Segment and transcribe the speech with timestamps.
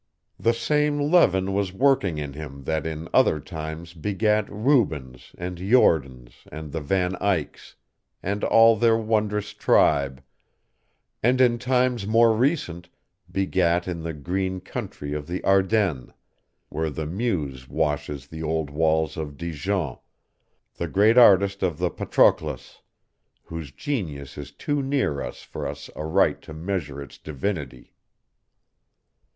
[0.39, 6.47] The same leaven was working in him that in other times begat Rubens and Jordaens
[6.51, 7.75] and the Van Eycks,
[8.23, 10.23] and all their wondrous tribe,
[11.21, 12.89] and in times more recent
[13.31, 16.11] begat in the green country of the Ardennes,
[16.69, 19.97] where the Meuse washes the old walls of Dijon,
[20.73, 22.81] the great artist of the Patroclus,
[23.43, 27.93] whose genius is too near us for us aright to measure its divinity.